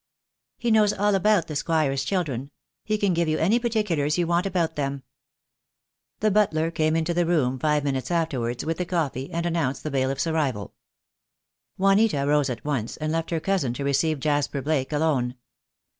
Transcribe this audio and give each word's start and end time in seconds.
"He 0.57 0.71
knows 0.71 0.93
all 0.93 1.13
about 1.13 1.45
the 1.45 1.55
Squire's 1.55 2.03
children. 2.03 2.49
He 2.83 2.97
can 2.97 3.13
give 3.13 3.27
you 3.27 3.37
any 3.37 3.59
particulars 3.59 4.17
you 4.17 4.25
want 4.25 4.47
about 4.47 4.75
them." 4.75 5.03
The 6.21 6.31
butler 6.31 6.71
came 6.71 6.95
into 6.95 7.13
the 7.13 7.27
room 7.27 7.59
five 7.59 7.83
minutes 7.83 8.09
afterwards 8.09 8.65
with 8.65 8.79
the 8.79 8.85
coffee, 8.87 9.31
and 9.31 9.45
announced 9.45 9.83
the 9.83 9.91
bailiff's 9.91 10.25
arrival. 10.25 10.73
THE 11.77 11.83
DAY 11.83 11.83
WILL 11.83 11.87
COME. 11.89 11.97
1 11.97 11.97
67 11.99 12.25
Juanita 12.27 12.31
rose 12.35 12.49
at 12.49 12.65
once, 12.65 12.97
and 12.97 13.11
left 13.11 13.29
her 13.29 13.39
cousin 13.39 13.73
to 13.75 13.83
receive 13.83 14.19
Jasper 14.19 14.63
Blake 14.63 14.91
alone. 14.91 15.35